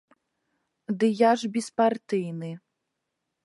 Ды 1.03 1.07
я 1.19 1.31
ж 1.41 1.51
беспартыйны. 1.57 2.51